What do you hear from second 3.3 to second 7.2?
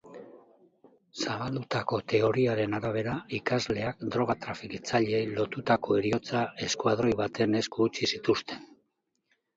ikasleak droga-trafikatzaileei lotutako heriotza-eskuadroi